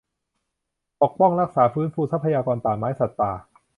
[1.01, 3.31] ปกป้อง รักษา ฟื้นฟูทรัพยากรป่าไม้ สัตว์ป่า